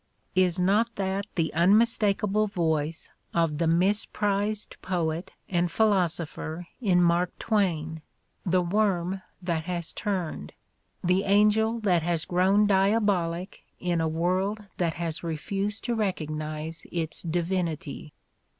Is 0.33 0.59
not 0.59 0.95
that 0.95 1.27
the 1.35 1.53
unmistakable 1.53 2.47
voice 2.47 3.11
of 3.35 3.59
the 3.59 3.67
misprized 3.67 4.81
poet 4.81 5.31
and 5.47 5.71
philosopher 5.71 6.65
in 6.81 7.03
Mark 7.03 7.37
Twain, 7.37 8.01
the 8.43 8.63
worm 8.63 9.21
that 9.43 9.65
has 9.65 9.93
turned, 9.93 10.53
the 11.03 11.21
angel 11.25 11.79
that 11.81 12.01
has 12.01 12.25
grown 12.25 12.65
diabolic 12.65 13.61
in 13.79 14.01
a 14.01 14.07
world 14.07 14.63
that 14.77 14.95
has 14.95 15.21
refused 15.23 15.83
to 15.83 15.93
recognize 15.93 16.87
its 16.91 17.21
divinity 17.21 18.11